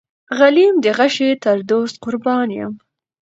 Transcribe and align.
غلیم 0.37 0.75
ته 0.83 0.89
غشی 0.97 1.29
تر 1.43 1.57
دوست 1.69 1.95
قربان 2.03 2.49
یم. 2.57 2.73